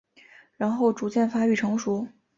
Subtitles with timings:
[0.57, 2.07] 然后逐渐发育成熟。